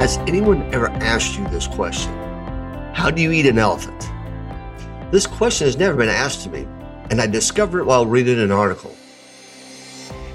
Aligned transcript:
Has 0.00 0.16
anyone 0.26 0.62
ever 0.72 0.88
asked 0.88 1.38
you 1.38 1.46
this 1.48 1.66
question? 1.66 2.10
How 2.94 3.10
do 3.10 3.20
you 3.20 3.32
eat 3.32 3.44
an 3.44 3.58
elephant? 3.58 4.10
This 5.12 5.26
question 5.26 5.66
has 5.66 5.76
never 5.76 5.94
been 5.94 6.08
asked 6.08 6.42
to 6.44 6.48
me, 6.48 6.66
and 7.10 7.20
I 7.20 7.26
discovered 7.26 7.80
it 7.80 7.84
while 7.84 8.06
reading 8.06 8.40
an 8.40 8.50
article. 8.50 8.96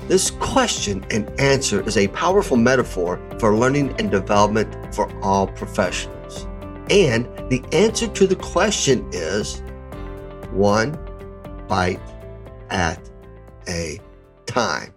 This 0.07 0.29
question 0.29 1.03
and 1.09 1.27
answer 1.39 1.81
is 1.87 1.97
a 1.97 2.07
powerful 2.09 2.57
metaphor 2.57 3.19
for 3.39 3.57
learning 3.57 3.95
and 3.97 4.11
development 4.11 4.93
for 4.93 5.11
all 5.23 5.47
professionals. 5.47 6.45
And 6.91 7.25
the 7.49 7.63
answer 7.71 8.07
to 8.07 8.27
the 8.27 8.35
question 8.35 9.09
is 9.11 9.63
one 10.51 10.91
bite 11.67 11.99
at 12.69 12.99
a 13.67 13.99
time. 14.45 14.93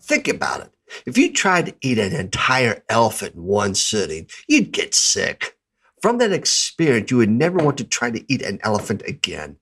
Think 0.00 0.26
about 0.26 0.62
it. 0.62 0.71
If 1.06 1.16
you 1.18 1.32
tried 1.32 1.66
to 1.66 1.74
eat 1.80 1.98
an 1.98 2.12
entire 2.12 2.82
elephant 2.88 3.34
in 3.34 3.42
one 3.44 3.74
sitting, 3.74 4.28
you'd 4.48 4.72
get 4.72 4.94
sick. 4.94 5.56
From 6.00 6.18
that 6.18 6.32
experience, 6.32 7.10
you 7.10 7.18
would 7.18 7.30
never 7.30 7.58
want 7.58 7.78
to 7.78 7.84
try 7.84 8.10
to 8.10 8.24
eat 8.32 8.42
an 8.42 8.58
elephant 8.62 9.02
again. 9.06 9.56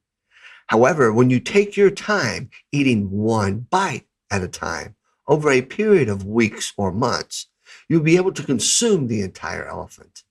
However, 0.68 1.12
when 1.12 1.30
you 1.30 1.40
take 1.40 1.76
your 1.76 1.90
time 1.90 2.50
eating 2.72 3.10
one 3.10 3.66
bite 3.70 4.06
at 4.30 4.42
a 4.42 4.48
time 4.48 4.96
over 5.26 5.50
a 5.50 5.62
period 5.62 6.08
of 6.08 6.24
weeks 6.24 6.72
or 6.76 6.92
months, 6.92 7.46
you'll 7.88 8.02
be 8.02 8.16
able 8.16 8.32
to 8.32 8.42
consume 8.42 9.06
the 9.06 9.20
entire 9.20 9.66
elephant. 9.66 10.22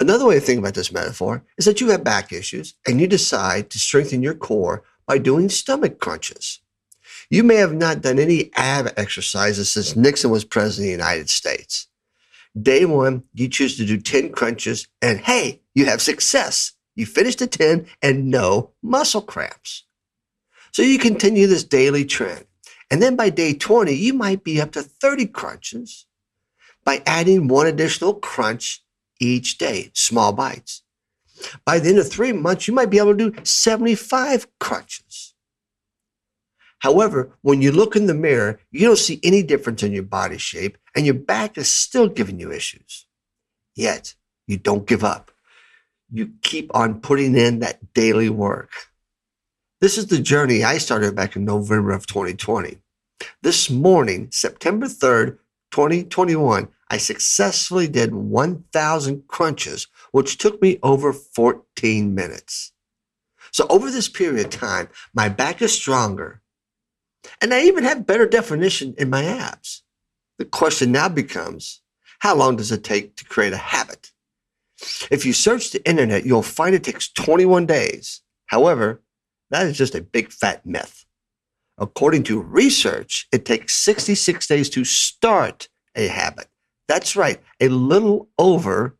Another 0.00 0.26
way 0.26 0.34
to 0.34 0.40
think 0.40 0.58
about 0.58 0.74
this 0.74 0.92
metaphor 0.92 1.44
is 1.58 1.64
that 1.64 1.80
you 1.80 1.90
have 1.90 2.02
back 2.02 2.32
issues 2.32 2.74
and 2.86 3.00
you 3.00 3.06
decide 3.06 3.70
to 3.70 3.78
strengthen 3.78 4.22
your 4.22 4.34
core 4.34 4.82
by 5.06 5.18
doing 5.18 5.48
stomach 5.48 5.98
crunches. 6.00 6.60
You 7.32 7.42
may 7.42 7.54
have 7.54 7.72
not 7.72 8.02
done 8.02 8.18
any 8.18 8.50
ab 8.56 8.92
exercises 8.98 9.70
since 9.70 9.96
Nixon 9.96 10.30
was 10.30 10.44
president 10.44 10.82
of 10.82 10.86
the 10.88 11.02
United 11.02 11.30
States. 11.30 11.86
Day 12.60 12.84
one, 12.84 13.22
you 13.32 13.48
choose 13.48 13.78
to 13.78 13.86
do 13.86 13.96
10 13.96 14.32
crunches, 14.32 14.86
and 15.00 15.18
hey, 15.18 15.62
you 15.74 15.86
have 15.86 16.02
success. 16.02 16.72
You 16.94 17.06
finish 17.06 17.36
the 17.36 17.46
10 17.46 17.86
and 18.02 18.30
no 18.30 18.72
muscle 18.82 19.22
cramps. 19.22 19.84
So 20.72 20.82
you 20.82 20.98
continue 20.98 21.46
this 21.46 21.64
daily 21.64 22.04
trend. 22.04 22.44
And 22.90 23.00
then 23.00 23.16
by 23.16 23.30
day 23.30 23.54
20, 23.54 23.94
you 23.94 24.12
might 24.12 24.44
be 24.44 24.60
up 24.60 24.72
to 24.72 24.82
30 24.82 25.24
crunches 25.28 26.04
by 26.84 27.02
adding 27.06 27.48
one 27.48 27.66
additional 27.66 28.12
crunch 28.12 28.84
each 29.20 29.56
day, 29.56 29.90
small 29.94 30.34
bites. 30.34 30.82
By 31.64 31.78
the 31.78 31.88
end 31.88 31.98
of 31.98 32.12
three 32.12 32.32
months, 32.32 32.68
you 32.68 32.74
might 32.74 32.90
be 32.90 32.98
able 32.98 33.16
to 33.16 33.30
do 33.30 33.42
75 33.42 34.46
crunches. 34.58 35.31
However, 36.82 37.30
when 37.42 37.62
you 37.62 37.70
look 37.70 37.94
in 37.94 38.06
the 38.06 38.14
mirror, 38.14 38.58
you 38.72 38.88
don't 38.88 38.98
see 38.98 39.20
any 39.22 39.44
difference 39.44 39.84
in 39.84 39.92
your 39.92 40.02
body 40.02 40.36
shape 40.36 40.76
and 40.96 41.06
your 41.06 41.14
back 41.14 41.56
is 41.56 41.68
still 41.68 42.08
giving 42.08 42.40
you 42.40 42.50
issues. 42.50 43.06
Yet 43.76 44.16
you 44.48 44.56
don't 44.56 44.84
give 44.84 45.04
up. 45.04 45.30
You 46.12 46.32
keep 46.42 46.74
on 46.74 47.00
putting 47.00 47.36
in 47.36 47.60
that 47.60 47.94
daily 47.94 48.28
work. 48.28 48.72
This 49.80 49.96
is 49.96 50.08
the 50.08 50.18
journey 50.18 50.64
I 50.64 50.78
started 50.78 51.14
back 51.14 51.36
in 51.36 51.44
November 51.44 51.92
of 51.92 52.06
2020. 52.08 52.78
This 53.42 53.70
morning, 53.70 54.28
September 54.32 54.86
3rd, 54.86 55.38
2021, 55.70 56.66
I 56.90 56.96
successfully 56.96 57.86
did 57.86 58.12
1,000 58.12 59.28
crunches, 59.28 59.86
which 60.10 60.36
took 60.36 60.60
me 60.60 60.80
over 60.82 61.12
14 61.12 62.12
minutes. 62.12 62.72
So 63.52 63.66
over 63.68 63.88
this 63.88 64.08
period 64.08 64.46
of 64.46 64.50
time, 64.50 64.88
my 65.14 65.28
back 65.28 65.62
is 65.62 65.72
stronger, 65.72 66.41
and 67.40 67.52
I 67.52 67.62
even 67.62 67.84
have 67.84 68.06
better 68.06 68.26
definition 68.26 68.94
in 68.98 69.10
my 69.10 69.24
abs. 69.24 69.82
The 70.38 70.44
question 70.44 70.92
now 70.92 71.08
becomes 71.08 71.80
how 72.20 72.34
long 72.34 72.56
does 72.56 72.72
it 72.72 72.84
take 72.84 73.16
to 73.16 73.24
create 73.24 73.52
a 73.52 73.58
habit? 73.58 74.12
If 75.10 75.24
you 75.26 75.32
search 75.32 75.70
the 75.70 75.86
internet, 75.88 76.24
you'll 76.24 76.42
find 76.42 76.74
it 76.74 76.84
takes 76.84 77.08
21 77.08 77.66
days. 77.66 78.20
However, 78.46 79.02
that 79.50 79.66
is 79.66 79.76
just 79.76 79.94
a 79.94 80.00
big 80.00 80.32
fat 80.32 80.64
myth. 80.64 81.04
According 81.78 82.24
to 82.24 82.40
research, 82.40 83.28
it 83.32 83.44
takes 83.44 83.74
66 83.74 84.46
days 84.46 84.70
to 84.70 84.84
start 84.84 85.68
a 85.94 86.08
habit. 86.08 86.46
That's 86.88 87.16
right, 87.16 87.40
a 87.60 87.68
little 87.68 88.28
over 88.38 88.96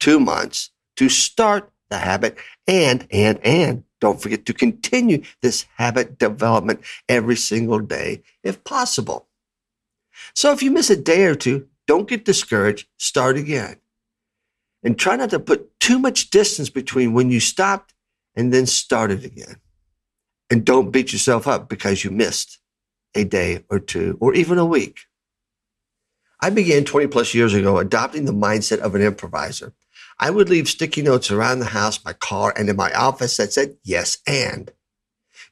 two 0.00 0.20
months 0.20 0.70
to 0.96 1.08
start 1.08 1.70
the 1.90 1.98
habit 1.98 2.36
and, 2.66 3.06
and, 3.10 3.38
and 3.44 3.84
don't 4.02 4.20
forget 4.20 4.44
to 4.44 4.52
continue 4.52 5.22
this 5.42 5.64
habit 5.76 6.18
development 6.18 6.80
every 7.08 7.36
single 7.36 7.78
day 7.78 8.20
if 8.42 8.64
possible. 8.64 9.28
So 10.34 10.50
if 10.50 10.60
you 10.60 10.72
miss 10.72 10.90
a 10.90 10.96
day 10.96 11.24
or 11.26 11.36
two, 11.36 11.68
don't 11.86 12.08
get 12.08 12.24
discouraged. 12.24 12.88
Start 12.96 13.36
again. 13.36 13.76
And 14.82 14.98
try 14.98 15.14
not 15.14 15.30
to 15.30 15.38
put 15.38 15.78
too 15.78 16.00
much 16.00 16.30
distance 16.30 16.68
between 16.68 17.12
when 17.12 17.30
you 17.30 17.38
stopped 17.38 17.94
and 18.34 18.52
then 18.52 18.66
started 18.66 19.24
again. 19.24 19.60
And 20.50 20.64
don't 20.64 20.90
beat 20.90 21.12
yourself 21.12 21.46
up 21.46 21.68
because 21.68 22.02
you 22.02 22.10
missed 22.10 22.58
a 23.14 23.22
day 23.22 23.64
or 23.70 23.78
two 23.78 24.18
or 24.20 24.34
even 24.34 24.58
a 24.58 24.66
week. 24.66 25.06
I 26.40 26.50
began 26.50 26.84
20 26.84 27.06
plus 27.06 27.34
years 27.34 27.54
ago 27.54 27.78
adopting 27.78 28.24
the 28.24 28.32
mindset 28.32 28.78
of 28.80 28.96
an 28.96 29.02
improviser. 29.02 29.74
I 30.22 30.30
would 30.30 30.48
leave 30.48 30.68
sticky 30.68 31.02
notes 31.02 31.32
around 31.32 31.58
the 31.58 31.64
house, 31.64 32.04
my 32.04 32.12
car, 32.12 32.54
and 32.56 32.68
in 32.68 32.76
my 32.76 32.92
office 32.92 33.36
that 33.38 33.52
said 33.52 33.76
yes 33.82 34.18
and. 34.24 34.70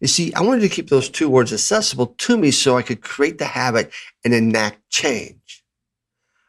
You 0.00 0.06
see, 0.06 0.32
I 0.32 0.42
wanted 0.42 0.60
to 0.60 0.68
keep 0.68 0.88
those 0.90 1.08
two 1.08 1.28
words 1.28 1.52
accessible 1.52 2.06
to 2.06 2.38
me 2.38 2.52
so 2.52 2.76
I 2.76 2.82
could 2.82 3.00
create 3.00 3.38
the 3.38 3.46
habit 3.46 3.90
and 4.24 4.32
enact 4.32 4.88
change. 4.88 5.64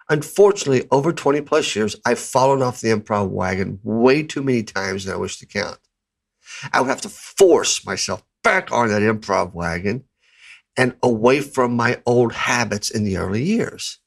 Unfortunately, 0.08 0.88
over 0.92 1.12
20 1.12 1.42
plus 1.42 1.76
years, 1.76 1.96
I've 2.06 2.20
fallen 2.20 2.62
off 2.62 2.80
the 2.80 2.90
improv 2.90 3.30
wagon 3.30 3.80
way 3.82 4.22
too 4.22 4.44
many 4.44 4.62
times 4.62 5.06
than 5.06 5.16
I 5.16 5.18
wish 5.18 5.38
to 5.38 5.48
count. 5.48 5.80
I 6.72 6.80
would 6.80 6.90
have 6.90 7.02
to 7.02 7.10
force 7.10 7.84
myself 7.88 8.24
back 8.44 8.72
on 8.72 8.90
that 8.90 9.02
improv 9.02 9.56
wagon 9.56 10.04
and 10.78 10.94
away 11.02 11.42
from 11.42 11.76
my 11.76 12.00
old 12.06 12.34
habits 12.34 12.92
in 12.92 13.04
the 13.04 13.18
early 13.18 13.42
years. 13.42 13.98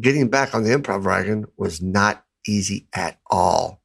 Getting 0.00 0.28
back 0.28 0.54
on 0.54 0.62
the 0.62 0.70
improv 0.70 1.02
wagon 1.02 1.46
was 1.56 1.82
not 1.82 2.24
easy 2.46 2.86
at 2.92 3.18
all. 3.30 3.82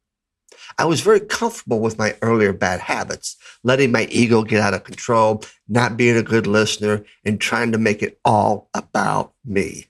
I 0.78 0.86
was 0.86 1.02
very 1.02 1.20
comfortable 1.20 1.80
with 1.80 1.98
my 1.98 2.16
earlier 2.22 2.54
bad 2.54 2.80
habits, 2.82 3.38
letting 3.64 3.92
my 3.92 4.06
ego 4.12 4.44
get 4.44 4.62
out 4.62 4.74
of 4.74 4.84
control, 4.84 5.44
not 5.68 5.98
being 5.98 6.18
a 6.18 6.24
good 6.24 6.46
listener, 6.46 7.04
and 7.26 7.40
trying 7.40 7.72
to 7.72 7.78
make 7.78 8.04
it 8.04 8.20
all 8.26 8.70
about 8.74 9.34
me. 9.46 9.88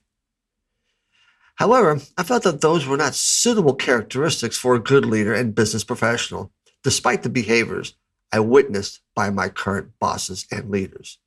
However, 1.56 2.00
I 2.16 2.22
felt 2.22 2.44
that 2.44 2.60
those 2.60 2.86
were 2.86 2.96
not 2.96 3.14
suitable 3.14 3.74
characteristics 3.74 4.56
for 4.56 4.76
a 4.76 4.80
good 4.80 5.04
leader 5.04 5.34
and 5.34 5.54
business 5.54 5.82
professional, 5.82 6.52
despite 6.84 7.24
the 7.24 7.28
behaviors 7.28 7.94
I 8.32 8.40
witnessed 8.40 9.00
by 9.16 9.30
my 9.30 9.48
current 9.48 9.90
bosses 9.98 10.46
and 10.52 10.70
leaders. 10.70 11.18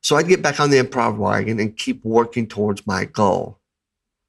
So 0.00 0.16
I'd 0.16 0.28
get 0.28 0.42
back 0.42 0.58
on 0.58 0.70
the 0.70 0.82
improv 0.82 1.18
wagon 1.18 1.60
and 1.60 1.76
keep 1.76 2.04
working 2.04 2.46
towards 2.46 2.86
my 2.86 3.04
goal. 3.04 3.57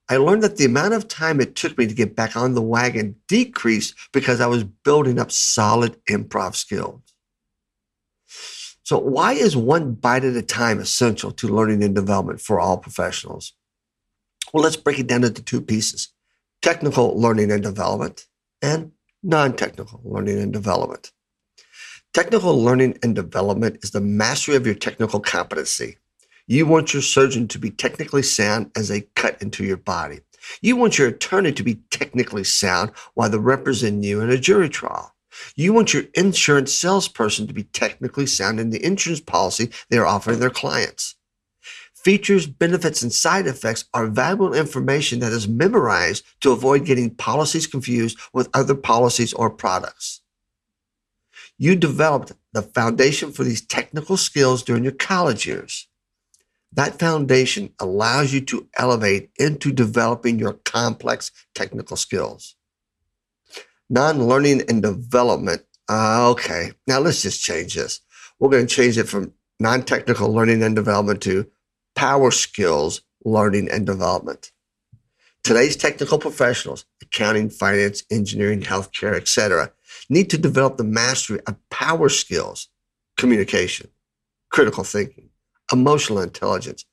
I 0.10 0.18
learned 0.18 0.42
that 0.42 0.58
the 0.58 0.66
amount 0.66 0.96
of 0.96 1.08
time 1.08 1.40
it 1.40 1.56
took 1.56 1.78
me 1.78 1.86
to 1.86 1.94
get 1.94 2.16
back 2.16 2.36
on 2.36 2.56
the 2.56 2.64
wagon 2.64 3.16
decreased 3.28 3.94
because 4.12 4.42
I 4.42 4.48
was 4.48 4.64
building 4.64 5.20
up 5.20 5.32
solid 5.32 6.04
improv 6.06 6.56
skills. 6.56 7.02
So, 8.84 8.98
why 8.98 9.34
is 9.34 9.56
one 9.56 9.94
bite 9.94 10.24
at 10.24 10.36
a 10.36 10.42
time 10.42 10.80
essential 10.80 11.32
to 11.34 11.48
learning 11.48 11.84
and 11.84 11.94
development 11.94 12.42
for 12.42 12.60
all 12.60 12.80
professionals? 12.80 13.54
Well, 14.52 14.64
let's 14.64 14.76
break 14.76 14.98
it 14.98 15.06
down 15.06 15.24
into 15.24 15.44
two 15.44 15.62
pieces 15.62 16.10
technical 16.64 17.20
learning 17.20 17.52
and 17.52 17.62
development 17.62 18.26
and 18.64 18.92
non 19.22 19.56
technical 19.56 20.02
learning 20.04 20.40
and 20.40 20.52
development. 20.52 21.12
Technical 22.16 22.60
learning 22.60 22.98
and 23.04 23.14
development 23.14 23.78
is 23.84 23.92
the 23.92 24.02
mastery 24.02 24.56
of 24.56 24.66
your 24.66 24.76
technical 24.76 25.20
competency. 25.20 25.98
You 26.52 26.66
want 26.66 26.96
your 26.96 27.04
surgeon 27.04 27.48
to 27.50 27.60
be 27.60 27.70
technically 27.70 28.24
sound 28.24 28.72
as 28.76 28.88
they 28.88 29.02
cut 29.16 29.40
into 29.40 29.64
your 29.64 29.78
body. 29.78 30.22
You 30.64 30.78
want 30.78 30.98
your 30.98 31.10
attorney 31.10 31.52
to 31.52 31.62
be 31.62 31.76
technically 31.92 32.44
sound 32.44 32.90
while 33.14 33.30
they 33.30 33.38
represent 33.38 34.04
you 34.04 34.20
in 34.22 34.32
a 34.32 34.38
jury 34.40 34.68
trial. 34.68 35.14
You 35.56 35.74
want 35.74 35.94
your 35.94 36.06
insurance 36.16 36.74
salesperson 36.74 37.46
to 37.46 37.54
be 37.54 37.66
technically 37.66 38.26
sound 38.26 38.60
in 38.60 38.72
the 38.72 38.84
insurance 38.84 39.22
policy 39.22 39.70
they 39.92 40.00
are 40.00 40.08
offering 40.08 40.40
their 40.40 40.50
clients. 40.50 41.14
Features, 41.94 42.48
benefits, 42.48 43.04
and 43.04 43.14
side 43.14 43.46
effects 43.46 43.86
are 43.94 44.08
valuable 44.08 44.56
information 44.56 45.20
that 45.20 45.32
is 45.32 45.48
memorized 45.48 46.26
to 46.42 46.52
avoid 46.52 46.84
getting 46.84 47.14
policies 47.14 47.68
confused 47.68 48.18
with 48.34 48.50
other 48.56 48.74
policies 48.74 49.34
or 49.34 49.52
products. 49.52 50.22
You 51.60 51.76
developed 51.76 52.32
the 52.54 52.64
foundation 52.64 53.32
for 53.32 53.44
these 53.44 53.62
technical 53.62 54.18
skills 54.18 54.64
during 54.64 54.84
your 54.84 54.94
college 54.94 55.46
years. 55.46 55.89
That 56.74 57.00
foundation 57.00 57.74
allows 57.80 58.32
you 58.32 58.42
to 58.42 58.68
elevate 58.78 59.32
into 59.40 59.72
developing 59.72 60.38
your 60.38 60.54
complex 60.54 61.32
technical 61.56 61.98
skills. 61.98 62.56
Non 63.90 64.28
learning 64.28 64.64
and 64.70 64.82
development. 64.82 65.64
Uh, 65.90 66.30
okay, 66.30 66.72
now 66.86 67.00
let's 67.00 67.24
just 67.24 67.42
change 67.42 67.76
this. 67.76 68.02
We're 68.40 68.50
going 68.50 68.68
to 68.68 68.76
change 68.76 68.98
it 68.98 69.10
from 69.10 69.34
non 69.60 69.84
technical 69.84 70.32
learning 70.32 70.62
and 70.62 70.76
development 70.76 71.22
to 71.24 71.50
power 71.96 72.30
skills 72.32 73.02
learning 73.26 73.70
and 73.72 73.86
development. 73.86 74.52
Today's 75.44 75.76
technical 75.76 76.20
professionals, 76.20 76.86
accounting, 77.02 77.50
finance, 77.50 78.04
engineering, 78.12 78.62
healthcare, 78.62 79.16
etc., 79.16 79.72
need 80.10 80.30
to 80.30 80.38
develop 80.38 80.78
the 80.78 80.84
mastery 80.84 81.40
of 81.48 81.56
power 81.70 82.10
skills, 82.10 82.68
communication, 83.18 83.90
critical 84.52 84.84
thinking, 84.84 85.29
emotional 85.72 86.22
intelligence, 86.22 86.86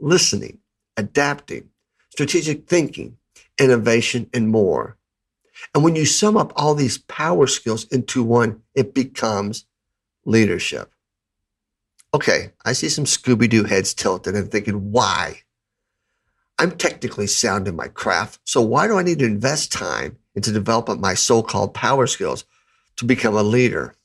listening, 0.00 0.58
adapting, 0.96 1.68
strategic 2.10 2.68
thinking, 2.68 3.16
innovation, 3.58 4.28
and 4.32 4.48
more. 4.48 4.96
And 5.74 5.84
when 5.84 5.96
you 5.96 6.04
sum 6.04 6.36
up 6.36 6.52
all 6.56 6.74
these 6.74 6.98
power 6.98 7.46
skills 7.46 7.84
into 7.88 8.22
one, 8.22 8.62
it 8.74 8.94
becomes 8.94 9.66
leadership. 10.24 10.92
Okay, 12.12 12.52
I 12.64 12.72
see 12.72 12.88
some 12.88 13.04
Scooby 13.04 13.48
Doo 13.48 13.64
heads 13.64 13.92
tilted 13.92 14.36
and 14.36 14.50
thinking, 14.50 14.92
why? 14.92 15.40
I'm 16.58 16.70
technically 16.70 17.26
sound 17.26 17.66
in 17.66 17.74
my 17.74 17.88
craft, 17.88 18.40
so 18.44 18.60
why 18.60 18.86
do 18.86 18.96
I 18.96 19.02
need 19.02 19.18
to 19.18 19.24
invest 19.24 19.72
time 19.72 20.18
into 20.36 20.52
developing 20.52 21.00
my 21.00 21.14
so 21.14 21.42
called 21.42 21.74
power 21.74 22.06
skills 22.06 22.44
to 22.96 23.04
become 23.04 23.36
a 23.36 23.42
leader? 23.42 23.96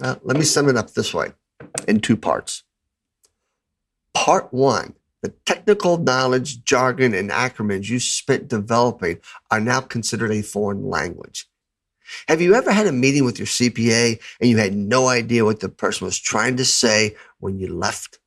Uh, 0.00 0.16
let 0.22 0.38
me 0.38 0.44
sum 0.44 0.70
it 0.70 0.76
up 0.76 0.92
this 0.92 1.12
way 1.12 1.32
in 1.86 2.00
two 2.00 2.16
parts. 2.16 2.64
Part 4.22 4.54
one 4.54 4.94
the 5.22 5.30
technical 5.46 5.98
knowledge, 5.98 6.62
jargon, 6.62 7.12
and 7.12 7.30
acronyms 7.30 7.88
you 7.88 7.98
spent 7.98 8.46
developing 8.46 9.18
are 9.50 9.58
now 9.58 9.80
considered 9.80 10.30
a 10.30 10.42
foreign 10.42 10.88
language. 10.88 11.48
Have 12.28 12.40
you 12.40 12.54
ever 12.54 12.70
had 12.70 12.86
a 12.86 12.92
meeting 12.92 13.24
with 13.24 13.40
your 13.40 13.46
CPA 13.46 14.20
and 14.40 14.48
you 14.48 14.58
had 14.58 14.76
no 14.76 15.08
idea 15.08 15.44
what 15.44 15.58
the 15.58 15.68
person 15.68 16.04
was 16.04 16.20
trying 16.20 16.56
to 16.58 16.64
say 16.64 17.16
when 17.40 17.58
you 17.58 17.74
left? 17.74 18.20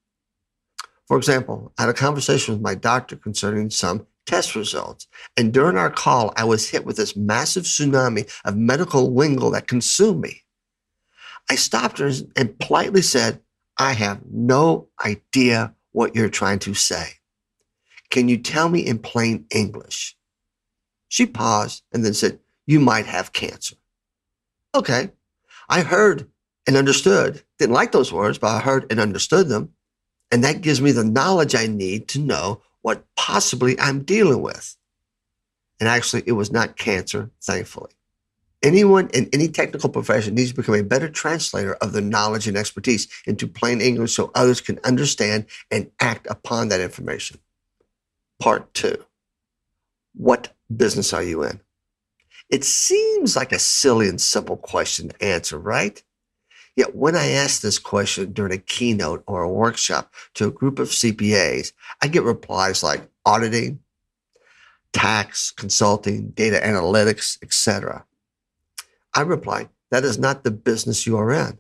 For 1.08 1.16
example, 1.16 1.72
I 1.78 1.84
had 1.84 1.90
a 1.90 1.94
conversation 1.94 2.54
with 2.54 2.62
my 2.62 2.76
doctor 2.76 3.16
concerning 3.16 3.70
some 3.70 4.06
test 4.26 4.54
results. 4.54 5.08
And 5.38 5.54
during 5.54 5.78
our 5.78 5.92
call, 5.92 6.34
I 6.36 6.44
was 6.44 6.70
hit 6.70 6.86
with 6.86 6.98
this 6.98 7.16
massive 7.16 7.64
tsunami 7.64 8.30
of 8.44 8.58
medical 8.58 9.14
lingo 9.14 9.50
that 9.52 9.70
consumed 9.70 10.20
me. 10.20 10.44
I 11.50 11.56
stopped 11.56 12.00
her 12.00 12.12
and 12.36 12.60
politely 12.60 13.02
said, 13.02 13.40
I 13.78 13.94
have 13.94 14.20
no 14.30 14.90
idea 15.04 15.74
what 15.96 16.14
you're 16.14 16.30
trying 16.30 16.60
to 16.60 16.74
say. 16.74 17.08
Can 18.10 18.28
you 18.28 18.38
tell 18.38 18.68
me 18.68 18.86
in 18.86 19.00
plain 19.00 19.46
English? 19.50 20.18
She 21.08 21.26
paused 21.26 21.84
and 21.94 22.04
then 22.04 22.14
said, 22.14 22.40
You 22.68 22.82
might 22.82 23.06
have 23.06 23.32
cancer. 23.32 23.78
Okay. 24.76 25.12
I 25.70 25.82
heard 25.82 26.30
and 26.68 26.76
understood. 26.76 27.44
Didn't 27.58 27.74
like 27.74 27.94
those 27.94 28.12
words, 28.12 28.38
but 28.38 28.48
I 28.48 28.60
heard 28.60 28.86
and 28.92 29.00
understood 29.00 29.48
them. 29.48 29.72
And 30.32 30.44
that 30.44 30.62
gives 30.62 30.82
me 30.82 30.92
the 30.92 31.06
knowledge 31.06 31.56
I 31.56 31.68
need 31.68 32.10
to 32.10 32.20
know 32.20 32.62
what 32.82 33.06
possibly 33.16 33.80
I'm 33.80 34.04
dealing 34.04 34.42
with. 34.42 34.76
And 35.80 35.88
actually, 35.88 36.24
it 36.26 36.34
was 36.34 36.52
not 36.52 36.78
cancer, 36.78 37.32
thankfully. 37.42 37.92
Anyone 38.66 39.12
in 39.14 39.30
any 39.32 39.48
technical 39.48 39.90
profession 39.90 40.34
needs 40.34 40.50
to 40.50 40.56
become 40.56 40.74
a 40.74 40.82
better 40.82 41.08
translator 41.08 41.76
of 41.76 41.94
their 41.94 42.02
knowledge 42.02 42.48
and 42.48 42.58
expertise 42.58 43.08
into 43.28 43.48
plain 43.48 43.80
English 43.80 44.14
so 44.14 44.32
others 44.34 44.60
can 44.60 44.80
understand 44.84 45.46
and 45.70 45.92
act 46.00 46.26
upon 46.32 46.70
that 46.70 46.82
information. 46.82 47.38
Part 48.40 48.74
two 48.74 49.06
What 50.16 50.52
business 50.76 51.14
are 51.14 51.22
you 51.22 51.44
in? 51.44 51.62
It 52.50 52.64
seems 52.64 53.36
like 53.36 53.52
a 53.52 53.60
silly 53.60 54.10
and 54.10 54.20
simple 54.20 54.58
question 54.58 55.10
to 55.10 55.24
answer, 55.24 55.60
right? 55.60 56.02
Yet 56.76 56.96
when 56.96 57.16
I 57.16 57.34
ask 57.34 57.62
this 57.62 57.78
question 57.78 58.34
during 58.34 58.52
a 58.52 58.58
keynote 58.58 59.24
or 59.28 59.44
a 59.44 59.52
workshop 59.52 60.12
to 60.34 60.48
a 60.48 60.52
group 60.52 60.80
of 60.80 60.90
CPAs, 60.90 61.72
I 62.02 62.08
get 62.08 62.24
replies 62.24 62.82
like 62.82 63.08
auditing, 63.28 63.82
tax, 64.92 65.52
consulting, 65.52 66.30
data 66.30 66.60
analytics, 66.64 67.38
etc. 67.44 68.06
I 69.16 69.22
reply, 69.22 69.70
that 69.92 70.04
is 70.04 70.20
not 70.20 70.44
the 70.44 70.52
business 70.52 71.08
you 71.08 71.18
are 71.18 71.32
in. 71.32 71.58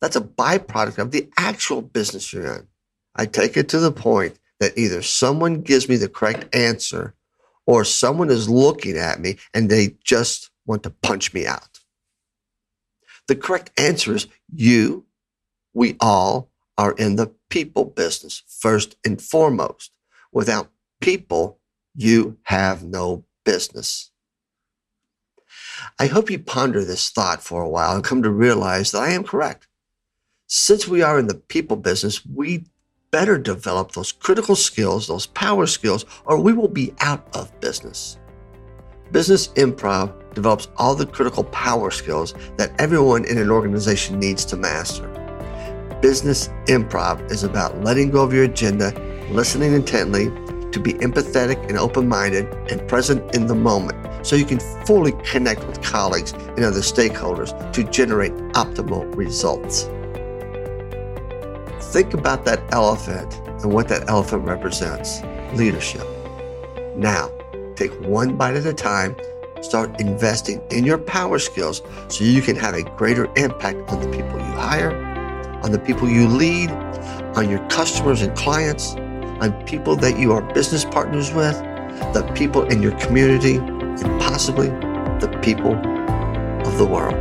That's 0.00 0.16
a 0.16 0.20
byproduct 0.20 0.98
of 0.98 1.10
the 1.10 1.28
actual 1.36 1.82
business 1.82 2.32
you're 2.32 2.46
in. 2.46 2.66
I 3.14 3.26
take 3.26 3.56
it 3.56 3.68
to 3.70 3.78
the 3.78 3.92
point 3.92 4.38
that 4.60 4.76
either 4.76 5.02
someone 5.02 5.62
gives 5.62 5.88
me 5.88 5.96
the 5.96 6.08
correct 6.08 6.54
answer 6.54 7.14
or 7.66 7.84
someone 7.84 8.30
is 8.30 8.48
looking 8.48 8.96
at 8.96 9.20
me 9.20 9.36
and 9.52 9.68
they 9.68 9.96
just 10.02 10.50
want 10.66 10.82
to 10.84 10.90
punch 10.90 11.34
me 11.34 11.46
out. 11.46 11.80
The 13.28 13.36
correct 13.36 13.78
answer 13.78 14.14
is 14.14 14.26
you, 14.52 15.04
we 15.74 15.96
all 16.00 16.50
are 16.78 16.92
in 16.92 17.16
the 17.16 17.32
people 17.50 17.84
business 17.84 18.42
first 18.48 18.96
and 19.04 19.20
foremost. 19.20 19.90
Without 20.32 20.70
people, 21.00 21.58
you 21.94 22.38
have 22.44 22.84
no 22.84 23.24
business. 23.44 24.10
I 25.98 26.06
hope 26.06 26.30
you 26.30 26.38
ponder 26.38 26.84
this 26.84 27.10
thought 27.10 27.42
for 27.42 27.62
a 27.62 27.68
while 27.68 27.94
and 27.94 28.04
come 28.04 28.22
to 28.22 28.30
realize 28.30 28.92
that 28.92 29.02
I 29.02 29.10
am 29.10 29.24
correct. 29.24 29.68
Since 30.46 30.86
we 30.86 31.02
are 31.02 31.18
in 31.18 31.26
the 31.26 31.34
people 31.34 31.76
business, 31.76 32.24
we 32.24 32.66
better 33.10 33.38
develop 33.38 33.92
those 33.92 34.12
critical 34.12 34.56
skills, 34.56 35.06
those 35.06 35.26
power 35.26 35.66
skills, 35.66 36.04
or 36.24 36.38
we 36.38 36.52
will 36.52 36.68
be 36.68 36.94
out 37.00 37.26
of 37.34 37.58
business. 37.60 38.18
Business 39.12 39.48
improv 39.48 40.12
develops 40.34 40.68
all 40.76 40.94
the 40.94 41.06
critical 41.06 41.44
power 41.44 41.90
skills 41.90 42.34
that 42.56 42.78
everyone 42.80 43.24
in 43.24 43.38
an 43.38 43.50
organization 43.50 44.18
needs 44.18 44.44
to 44.44 44.56
master. 44.56 45.08
Business 46.02 46.48
improv 46.66 47.30
is 47.30 47.42
about 47.42 47.82
letting 47.82 48.10
go 48.10 48.22
of 48.22 48.34
your 48.34 48.44
agenda, 48.44 48.92
listening 49.30 49.72
intently, 49.72 50.26
to 50.72 50.80
be 50.80 50.92
empathetic 50.94 51.68
and 51.68 51.78
open 51.78 52.06
minded 52.06 52.46
and 52.70 52.86
present 52.88 53.34
in 53.34 53.46
the 53.46 53.54
moment 53.54 53.96
so 54.26 54.36
you 54.36 54.44
can 54.44 54.60
fully 54.84 55.12
connect 55.24 55.64
with 55.66 55.80
colleagues 55.82 56.32
and 56.32 56.64
other 56.64 56.80
stakeholders 56.80 57.50
to 57.72 57.84
generate 57.84 58.32
optimal 58.54 59.14
results. 59.16 59.84
Think 61.92 62.14
about 62.14 62.44
that 62.44 62.60
elephant 62.72 63.34
and 63.62 63.72
what 63.72 63.88
that 63.88 64.08
elephant 64.08 64.44
represents 64.44 65.22
leadership. 65.54 66.04
Now, 66.96 67.30
take 67.76 67.92
one 68.00 68.36
bite 68.36 68.56
at 68.56 68.66
a 68.66 68.74
time 68.74 69.16
Start 69.62 70.00
investing 70.00 70.62
in 70.70 70.84
your 70.84 70.98
power 70.98 71.38
skills 71.38 71.82
so 72.08 72.24
you 72.24 72.42
can 72.42 72.56
have 72.56 72.74
a 72.74 72.82
greater 72.82 73.24
impact 73.36 73.90
on 73.90 74.00
the 74.00 74.08
people 74.08 74.38
you 74.38 74.52
hire, 74.52 74.94
on 75.62 75.72
the 75.72 75.78
people 75.78 76.08
you 76.08 76.28
lead, 76.28 76.70
on 77.36 77.48
your 77.48 77.58
customers 77.68 78.22
and 78.22 78.36
clients, 78.36 78.94
on 79.40 79.52
people 79.64 79.96
that 79.96 80.18
you 80.18 80.32
are 80.32 80.42
business 80.54 80.84
partners 80.84 81.32
with, 81.32 81.56
the 82.12 82.30
people 82.36 82.64
in 82.66 82.82
your 82.82 82.92
community, 82.98 83.58
and 84.02 84.20
possibly 84.20 84.68
the 85.20 85.38
people 85.42 85.74
of 85.74 86.78
the 86.78 86.86
world. 86.86 87.14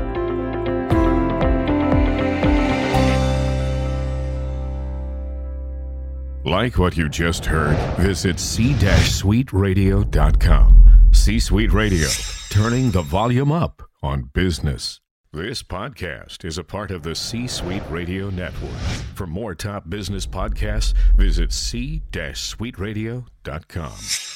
Like 6.46 6.78
what 6.78 6.96
you 6.96 7.10
just 7.10 7.46
heard, 7.46 7.76
visit 7.98 8.40
c-suiteradio.com. 8.40 11.10
C 11.12 11.40
Suite 11.40 11.74
Radio, 11.74 12.08
turning 12.50 12.92
the 12.92 13.02
volume 13.02 13.52
up 13.52 13.82
on 14.04 14.30
business. 14.34 15.02
This 15.34 15.64
podcast 15.64 16.46
is 16.46 16.58
a 16.58 16.64
part 16.64 16.92
of 16.92 17.04
the 17.04 17.16
C 17.16 17.48
Suite 17.48 17.84
Radio 17.90 18.30
Network. 18.30 18.80
For 19.16 19.28
more 19.28 19.54
top 19.56 19.90
business 19.90 20.26
podcasts, 20.26 20.94
visit 21.18 21.52
c-suiteradio.com. 21.52 24.35